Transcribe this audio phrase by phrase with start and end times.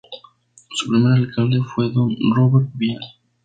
[0.71, 3.03] Su primer Alcalde fue Don Roberto Vial.